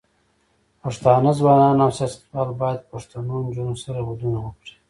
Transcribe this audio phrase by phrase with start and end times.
[0.81, 4.73] پښتانه ځوانان او سياستوال بايد پښتنو نجونو سره ودونه وکړي.